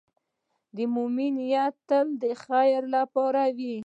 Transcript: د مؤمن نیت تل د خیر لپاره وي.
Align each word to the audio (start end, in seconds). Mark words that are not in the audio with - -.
د 0.75 0.77
مؤمن 0.93 1.31
نیت 1.37 1.75
تل 1.87 2.07
د 2.23 2.25
خیر 2.43 2.81
لپاره 2.95 3.43
وي. 3.57 3.75